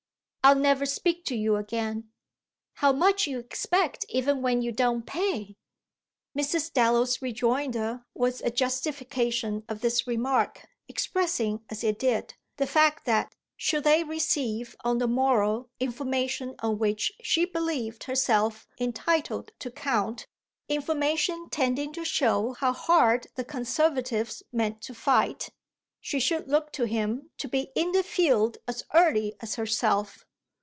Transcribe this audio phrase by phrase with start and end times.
[0.43, 2.09] "I'll never speak to you again."
[2.73, 5.55] "How much you expect even when you don't pay!"
[6.35, 6.73] Mrs.
[6.73, 13.35] Dallow's rejoinder was a justification of this remark, expressing as it did the fact that
[13.55, 20.25] should they receive on the morrow information on which she believed herself entitled to count,
[20.67, 25.49] information tending to show how hard the Conservatives meant to fight,
[25.99, 30.25] she should look to him to be in the field as early as herself.